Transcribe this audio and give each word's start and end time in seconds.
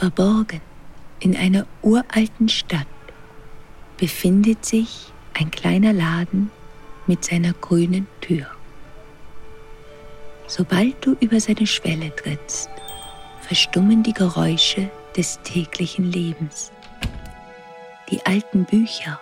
Verborgen 0.00 0.62
in 1.18 1.36
einer 1.36 1.66
uralten 1.82 2.48
Stadt 2.48 2.86
befindet 3.98 4.64
sich 4.64 5.12
ein 5.34 5.50
kleiner 5.50 5.92
Laden 5.92 6.50
mit 7.06 7.22
seiner 7.22 7.52
grünen 7.52 8.06
Tür. 8.22 8.46
Sobald 10.46 11.04
du 11.04 11.18
über 11.20 11.38
seine 11.38 11.66
Schwelle 11.66 12.16
trittst, 12.16 12.70
verstummen 13.42 14.02
die 14.02 14.14
Geräusche 14.14 14.88
des 15.18 15.38
täglichen 15.42 16.10
Lebens. 16.10 16.72
Die 18.10 18.24
alten 18.24 18.64
Bücher, 18.64 19.20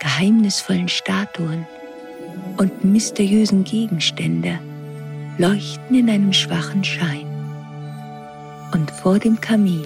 geheimnisvollen 0.00 0.88
Statuen 0.88 1.64
und 2.56 2.84
mysteriösen 2.84 3.62
Gegenstände 3.62 4.58
leuchten 5.38 5.94
in 5.94 6.10
einem 6.10 6.32
schwachen 6.32 6.82
Schein. 6.82 7.25
Und 8.86 8.92
vor 8.92 9.18
dem 9.18 9.40
Kamin 9.40 9.84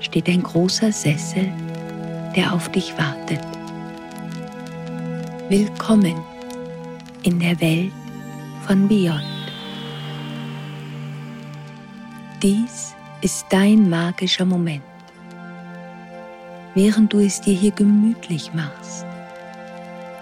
steht 0.00 0.28
ein 0.28 0.42
großer 0.42 0.90
Sessel, 0.90 1.52
der 2.34 2.52
auf 2.52 2.68
dich 2.72 2.92
wartet. 2.98 3.38
Willkommen 5.48 6.16
in 7.22 7.38
der 7.38 7.60
Welt 7.60 7.92
von 8.66 8.88
Beyond. 8.88 9.22
Dies 12.42 12.96
ist 13.20 13.46
dein 13.50 13.88
magischer 13.88 14.46
Moment. 14.46 14.82
Während 16.74 17.12
du 17.12 17.20
es 17.20 17.40
dir 17.40 17.54
hier 17.54 17.70
gemütlich 17.70 18.52
machst, 18.52 19.06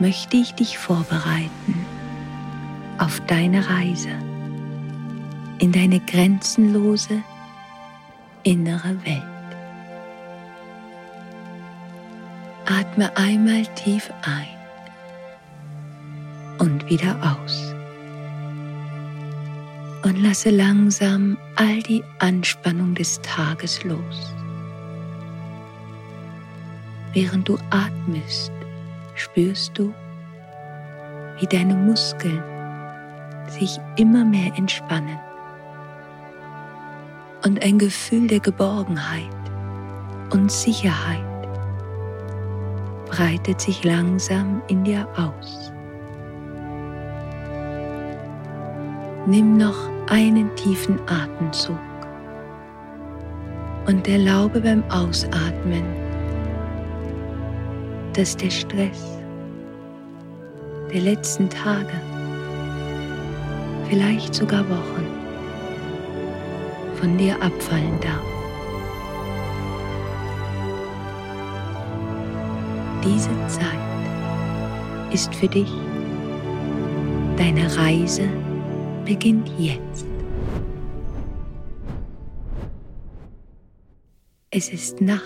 möchte 0.00 0.36
ich 0.36 0.52
dich 0.52 0.76
vorbereiten 0.76 1.86
auf 2.98 3.22
deine 3.26 3.66
Reise 3.70 4.10
in 5.60 5.72
deine 5.72 6.00
grenzenlose 6.00 7.22
innere 8.42 8.96
Welt. 9.04 9.22
Atme 12.66 13.14
einmal 13.16 13.64
tief 13.74 14.10
ein 14.22 14.46
und 16.58 16.88
wieder 16.88 17.16
aus. 17.22 17.74
Und 20.04 20.22
lasse 20.22 20.50
langsam 20.50 21.36
all 21.56 21.82
die 21.82 22.02
Anspannung 22.20 22.94
des 22.94 23.20
Tages 23.22 23.82
los. 23.84 24.34
Während 27.12 27.48
du 27.48 27.58
atmest, 27.70 28.52
spürst 29.14 29.76
du, 29.76 29.92
wie 31.38 31.46
deine 31.46 31.74
Muskeln 31.74 32.42
sich 33.48 33.78
immer 33.96 34.24
mehr 34.24 34.54
entspannen 34.56 35.18
und 37.44 37.62
ein 37.62 37.78
Gefühl 37.78 38.26
der 38.26 38.40
Geborgenheit 38.40 39.24
und 40.30 40.50
Sicherheit 40.50 41.24
breitet 43.08 43.60
sich 43.60 43.82
langsam 43.84 44.62
in 44.68 44.84
dir 44.84 45.06
aus. 45.16 45.72
Nimm 49.26 49.56
noch 49.56 49.76
einen 50.08 50.54
tiefen 50.56 50.98
Atemzug 51.06 51.78
und 53.86 54.06
erlaube 54.08 54.60
beim 54.60 54.82
Ausatmen, 54.90 55.84
dass 58.14 58.36
der 58.36 58.50
Stress 58.50 59.18
der 60.92 61.00
letzten 61.00 61.48
Tage, 61.48 61.92
vielleicht 63.88 64.34
sogar 64.34 64.68
Wochen, 64.68 65.19
von 67.00 67.16
dir 67.16 67.40
abfallen 67.42 67.98
darf. 68.00 68.24
Diese 73.02 73.30
Zeit 73.48 73.80
ist 75.12 75.34
für 75.34 75.48
dich. 75.48 75.70
Deine 77.38 77.74
Reise 77.76 78.28
beginnt 79.06 79.50
jetzt. 79.58 80.04
Es 84.50 84.68
ist 84.68 85.00
Nacht 85.00 85.22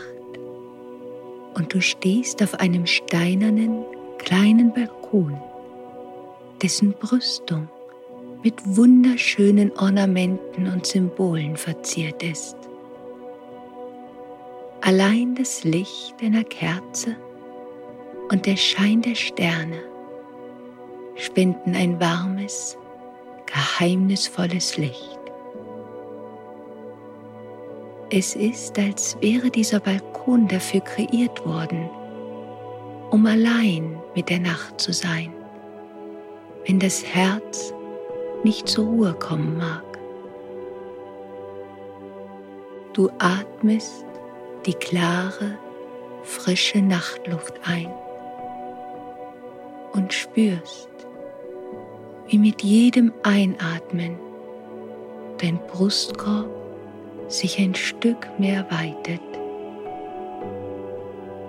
und 1.55 1.75
du 1.75 1.81
stehst 1.81 2.43
auf 2.43 2.55
einem 2.61 2.87
steinernen 2.87 3.85
kleinen 4.19 4.73
Balkon, 4.73 5.37
dessen 6.62 6.93
Brüstung 6.93 7.69
mit 8.44 8.77
wunderschönen 8.77 9.72
Ornamenten 9.78 10.69
und 10.69 10.87
Symbolen 10.87 11.56
verziert 11.56 12.22
ist. 12.22 12.56
Allein 14.82 15.34
das 15.34 15.65
Licht 15.65 16.15
einer 16.22 16.44
Kerze 16.44 17.16
und 18.31 18.44
der 18.44 18.56
Schein 18.56 19.00
der 19.00 19.15
Sterne 19.15 19.78
spenden 21.16 21.75
ein 21.75 21.99
warmes, 21.99 22.77
geheimnisvolles 23.47 24.76
Licht. 24.76 25.19
Es 28.11 28.37
ist, 28.37 28.78
als 28.78 29.16
wäre 29.22 29.50
dieser 29.50 29.81
Balkon 29.81 30.49
dafür 30.49 30.81
kreiert 30.81 31.47
worden, 31.47 31.88
um 33.11 33.25
allein 33.25 33.99
mit 34.15 34.28
der 34.28 34.41
Nacht 34.41 34.78
zu 34.78 34.93
sein, 34.93 35.32
wenn 36.66 36.78
das 36.78 37.03
Herz 37.03 37.72
nicht 38.44 38.69
zur 38.69 38.87
Ruhe 38.87 39.15
kommen 39.15 39.56
mag. 39.56 39.82
Du 42.93 43.10
atmest 43.19 44.05
die 44.66 44.75
klare, 44.75 45.59
frische 46.22 46.81
Nachtluft 46.81 47.55
ein 47.65 47.93
und 49.93 50.12
spürst, 50.12 50.91
wie 52.28 52.38
mit 52.38 52.62
jedem 52.62 53.12
Einatmen 53.22 54.19
dein 55.41 55.59
Brustkorb 55.66 56.49
sich 57.28 57.59
ein 57.59 57.75
Stück 57.75 58.28
mehr 58.38 58.66
weitet 58.71 59.21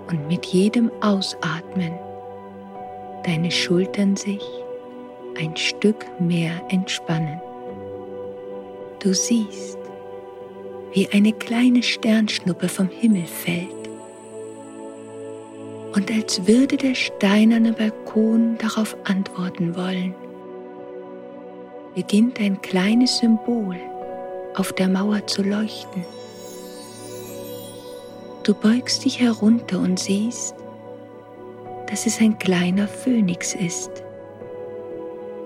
und 0.08 0.26
mit 0.28 0.46
jedem 0.46 0.90
Ausatmen 1.00 1.92
deine 3.24 3.50
Schultern 3.50 4.16
sich 4.16 4.42
ein 5.38 5.56
Stück 5.56 6.06
mehr 6.20 6.52
entspannen. 6.68 7.40
Du 9.00 9.14
siehst, 9.14 9.78
wie 10.92 11.08
eine 11.12 11.32
kleine 11.32 11.82
Sternschnuppe 11.82 12.68
vom 12.68 12.88
Himmel 12.88 13.26
fällt 13.26 13.68
und 15.96 16.10
als 16.10 16.46
würde 16.46 16.76
der 16.76 16.94
steinerne 16.94 17.72
Balkon 17.72 18.58
darauf 18.58 18.96
antworten 19.04 19.74
wollen, 19.76 20.14
beginnt 21.94 22.38
ein 22.38 22.60
kleines 22.60 23.18
Symbol 23.18 23.76
auf 24.54 24.72
der 24.74 24.88
Mauer 24.88 25.26
zu 25.26 25.42
leuchten. 25.42 26.04
Du 28.42 28.54
beugst 28.54 29.04
dich 29.04 29.20
herunter 29.20 29.78
und 29.78 29.98
siehst, 29.98 30.54
dass 31.88 32.06
es 32.06 32.20
ein 32.20 32.38
kleiner 32.38 32.86
Phönix 32.86 33.54
ist 33.54 34.05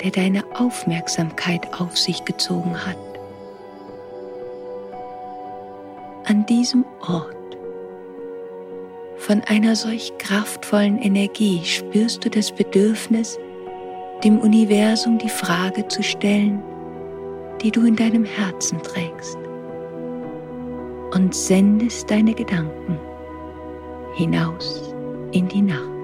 der 0.02 0.10
deine 0.10 0.44
Aufmerksamkeit 0.54 1.80
auf 1.80 1.96
sich 1.98 2.24
gezogen 2.24 2.74
hat. 2.86 2.96
An 6.24 6.46
diesem 6.46 6.84
Ort 7.00 7.36
von 9.18 9.42
einer 9.42 9.76
solch 9.76 10.16
kraftvollen 10.18 10.98
Energie 10.98 11.62
spürst 11.64 12.24
du 12.24 12.30
das 12.30 12.52
Bedürfnis, 12.52 13.38
dem 14.24 14.38
Universum 14.38 15.18
die 15.18 15.28
Frage 15.28 15.86
zu 15.88 16.02
stellen, 16.02 16.62
die 17.60 17.70
du 17.70 17.84
in 17.84 17.96
deinem 17.96 18.24
Herzen 18.24 18.82
trägst 18.82 19.38
und 21.12 21.34
sendest 21.34 22.10
deine 22.10 22.32
Gedanken 22.32 22.98
hinaus 24.14 24.94
in 25.32 25.48
die 25.48 25.62
Nacht. 25.62 25.99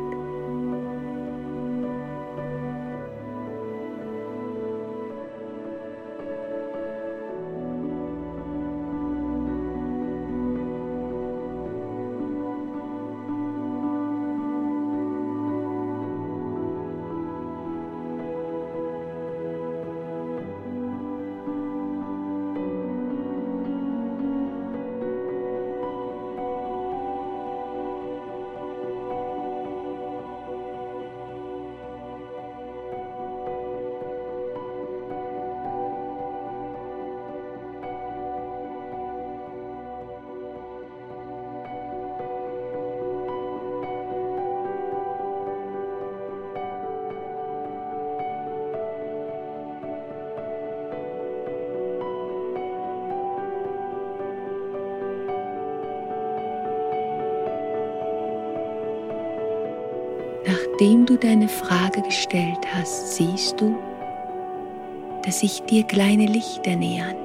Nachdem 60.79 61.07
du 61.07 61.17
deine 61.17 61.49
Frage 61.49 62.03
gestellt 62.03 62.59
hast, 62.75 63.17
siehst 63.17 63.59
du, 63.59 63.79
dass 65.25 65.41
sich 65.41 65.63
dir 65.63 65.83
kleine 65.85 66.27
Lichter 66.27 66.77
nähern. 66.77 67.17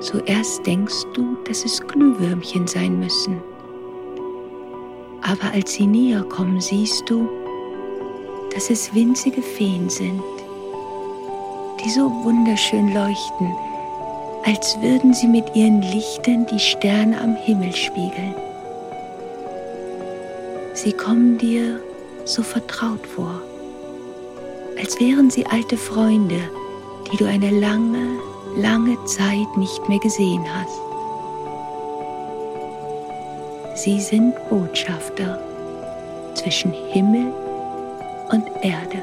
Zuerst 0.00 0.66
denkst 0.66 1.04
du, 1.12 1.36
dass 1.46 1.66
es 1.66 1.86
Glühwürmchen 1.86 2.66
sein 2.66 2.98
müssen. 2.98 3.42
Aber 5.20 5.52
als 5.52 5.74
sie 5.74 5.86
näher 5.86 6.22
kommen, 6.22 6.62
siehst 6.62 7.02
du, 7.10 7.28
dass 8.54 8.70
es 8.70 8.94
winzige 8.94 9.42
Feen 9.42 9.90
sind, 9.90 10.22
die 11.84 11.90
so 11.90 12.10
wunderschön 12.24 12.94
leuchten, 12.94 13.54
als 14.46 14.80
würden 14.80 15.12
sie 15.12 15.28
mit 15.28 15.54
ihren 15.54 15.82
Lichtern 15.82 16.46
die 16.46 16.58
Sterne 16.58 17.20
am 17.20 17.36
Himmel 17.36 17.76
spiegeln. 17.76 18.34
Sie 20.74 20.92
kommen 20.92 21.36
dir 21.36 21.80
so 22.24 22.42
vertraut 22.42 23.06
vor, 23.06 23.42
als 24.78 24.98
wären 24.98 25.30
sie 25.30 25.44
alte 25.46 25.76
Freunde, 25.76 26.40
die 27.10 27.16
du 27.18 27.26
eine 27.26 27.50
lange, 27.50 28.18
lange 28.56 28.96
Zeit 29.04 29.56
nicht 29.56 29.86
mehr 29.88 29.98
gesehen 29.98 30.44
hast. 30.54 30.80
Sie 33.74 34.00
sind 34.00 34.34
Botschafter 34.48 35.38
zwischen 36.34 36.72
Himmel 36.90 37.32
und 38.30 38.44
Erde. 38.62 39.02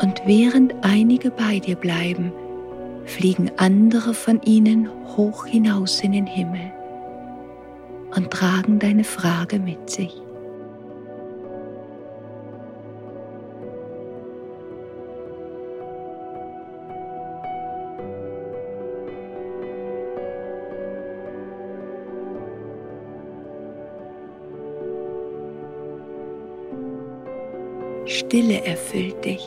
Und 0.00 0.22
während 0.24 0.74
einige 0.82 1.30
bei 1.30 1.58
dir 1.58 1.76
bleiben, 1.76 2.32
fliegen 3.04 3.50
andere 3.58 4.14
von 4.14 4.40
ihnen 4.42 4.88
hoch 5.16 5.44
hinaus 5.44 6.00
in 6.00 6.12
den 6.12 6.26
Himmel 6.26 6.72
und 8.18 8.32
tragen 8.32 8.80
deine 8.80 9.04
Frage 9.04 9.60
mit 9.60 9.88
sich. 9.88 10.12
Stille 28.06 28.64
erfüllt 28.64 29.24
dich. 29.24 29.46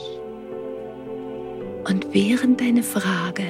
Und 1.89 2.07
während 2.13 2.61
deine 2.61 2.83
Frage 2.83 3.43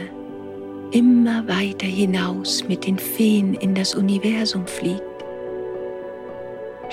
immer 0.91 1.47
weiter 1.47 1.85
hinaus 1.85 2.67
mit 2.67 2.87
den 2.87 2.97
Feen 2.97 3.53
in 3.53 3.75
das 3.75 3.93
Universum 3.93 4.65
fliegt, 4.65 5.10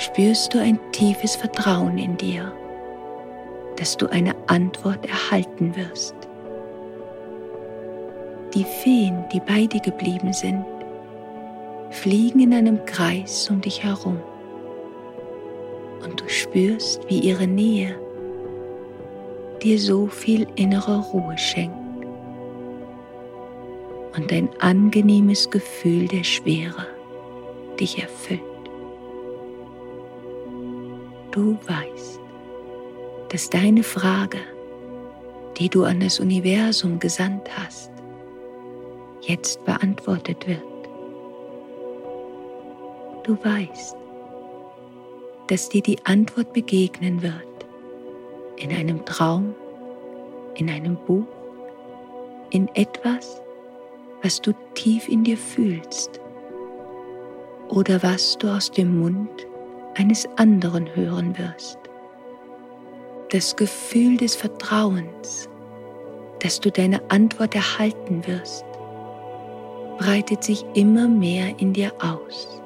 spürst 0.09 0.55
du 0.55 0.59
ein 0.59 0.79
tiefes 0.93 1.37
Vertrauen 1.37 1.99
in 1.99 2.17
dir, 2.17 2.51
dass 3.77 3.97
du 3.97 4.07
eine 4.07 4.35
Antwort 4.47 5.05
erhalten 5.07 5.77
wirst. 5.77 6.15
Die 8.55 8.65
Feen, 8.65 9.25
die 9.33 9.41
bei 9.41 9.67
dir 9.67 9.81
geblieben 9.81 10.33
sind, 10.33 10.65
fliegen 11.91 12.41
in 12.41 12.55
einem 12.55 12.85
Kreis 12.87 13.51
um 13.51 13.61
dich 13.61 13.85
herum 13.85 14.19
und 16.03 16.21
du 16.21 16.29
spürst, 16.29 17.03
wie 17.09 17.19
ihre 17.19 17.47
Nähe 17.47 17.95
dir 19.63 19.79
so 19.79 20.07
viel 20.07 20.47
innere 20.55 21.01
Ruhe 21.01 21.37
schenkt 21.37 21.77
und 24.17 24.33
ein 24.33 24.49
angenehmes 24.59 25.51
Gefühl 25.51 26.09
der 26.09 26.25
Schwere 26.25 26.87
dich 27.79 28.01
erfüllt. 28.01 28.48
Du 31.31 31.59
weißt, 31.67 32.21
dass 33.29 33.51
deine 33.51 33.83
Frage, 33.83 34.39
die 35.59 35.69
du 35.69 35.85
an 35.85 36.01
das 36.01 36.21
Universum 36.21 36.99
gesandt 36.99 37.49
hast, 37.59 37.91
jetzt 39.21 39.63
beantwortet 39.65 40.47
wird. 40.47 40.63
Du 43.25 43.37
weißt, 43.45 43.97
dass 45.49 45.69
dir 45.69 45.83
die 45.83 45.99
Antwort 46.05 46.53
begegnen 46.55 47.23
wird 47.23 47.67
in 48.57 48.73
einem 48.73 49.05
Traum, 49.05 49.55
in 50.55 50.71
einem 50.71 50.97
Buch, 51.07 51.27
in 52.51 52.69
etwas, 52.75 53.43
was 54.23 54.41
du 54.41 54.53
tief 54.75 55.09
in 55.09 55.25
dir 55.25 55.37
fühlst 55.37 56.21
oder 57.69 58.03
was 58.03 58.39
du 58.39 58.49
aus 58.49 58.71
dem 58.71 58.99
Mund 58.99 59.47
eines 59.99 60.29
anderen 60.37 60.95
hören 60.95 61.37
wirst. 61.37 61.79
Das 63.31 63.57
Gefühl 63.57 64.17
des 64.17 64.37
Vertrauens, 64.37 65.49
dass 66.41 66.61
du 66.61 66.71
deine 66.71 67.03
Antwort 67.11 67.55
erhalten 67.55 68.27
wirst, 68.27 68.65
breitet 69.99 70.45
sich 70.45 70.65
immer 70.75 71.09
mehr 71.09 71.59
in 71.59 71.73
dir 71.73 71.93
aus. 72.01 72.63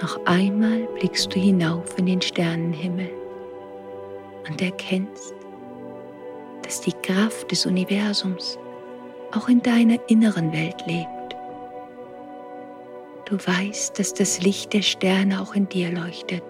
Noch 0.00 0.18
einmal 0.24 0.88
blickst 0.98 1.34
du 1.34 1.38
hinauf 1.38 1.98
in 1.98 2.06
den 2.06 2.22
Sternenhimmel 2.22 3.10
und 4.48 4.60
erkennst, 4.62 5.34
dass 6.62 6.80
die 6.80 6.92
Kraft 6.92 7.50
des 7.50 7.66
Universums 7.66 8.58
auch 9.32 9.48
in 9.48 9.62
deiner 9.62 9.98
inneren 10.08 10.52
Welt 10.52 10.84
lebt. 10.86 11.15
Du 13.26 13.36
weißt, 13.36 13.98
dass 13.98 14.14
das 14.14 14.40
Licht 14.40 14.72
der 14.72 14.82
Sterne 14.82 15.42
auch 15.42 15.56
in 15.56 15.68
dir 15.68 15.90
leuchtet. 15.90 16.44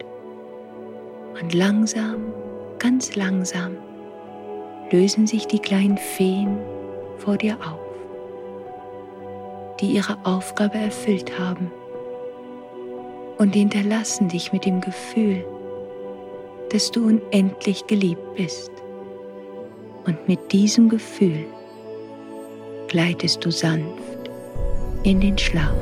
Und 1.41 1.55
langsam, 1.55 2.35
ganz 2.79 3.17
langsam, 3.17 3.79
lösen 4.91 5.27
sich 5.27 5.47
die 5.47 5.59
kleinen 5.59 5.97
Feen 5.97 6.59
vor 7.17 7.39
dir 7.39 7.57
auf, 7.57 7.81
die 9.81 9.87
ihre 9.87 10.19
Aufgabe 10.27 10.77
erfüllt 10.77 11.39
haben 11.39 11.73
und 13.39 13.55
hinterlassen 13.55 14.29
dich 14.29 14.53
mit 14.53 14.67
dem 14.67 14.83
Gefühl, 14.83 15.47
dass 16.73 16.91
du 16.91 17.07
unendlich 17.07 17.87
geliebt 17.87 18.35
bist. 18.35 18.71
Und 20.05 20.29
mit 20.29 20.53
diesem 20.53 20.91
Gefühl 20.91 21.47
gleitest 22.89 23.43
du 23.47 23.51
sanft 23.51 24.31
in 25.05 25.21
den 25.23 25.39
Schlaf. 25.39 25.73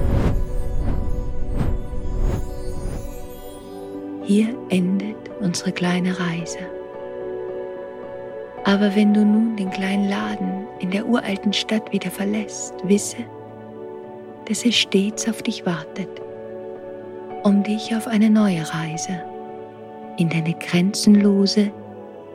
Hier 4.25 4.49
endet 4.71 5.17
unsere 5.41 5.73
kleine 5.73 6.19
Reise. 6.19 6.59
Aber 8.65 8.95
wenn 8.95 9.13
du 9.13 9.25
nun 9.25 9.57
den 9.57 9.71
kleinen 9.71 10.09
Laden 10.09 10.67
in 10.81 10.91
der 10.91 11.07
uralten 11.07 11.53
Stadt 11.53 11.93
wieder 11.93 12.11
verlässt, 12.11 12.75
wisse, 12.85 13.19
dass 14.47 14.65
er 14.65 14.73
stets 14.73 15.29
auf 15.29 15.43
dich 15.43 15.67
wartet 15.67 16.25
um 17.45 17.63
dich 17.63 17.95
auf 17.95 18.09
eine 18.09 18.31
neue 18.31 18.63
Reise 18.73 19.23
in 20.17 20.31
deine 20.31 20.55
grenzenlose 20.55 21.71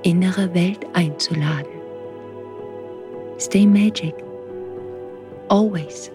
innere 0.04 0.54
Welt 0.54 0.86
einzuladen. 0.94 1.66
Stay 3.40 3.66
magic. 3.66 4.14
Always. 5.48 6.12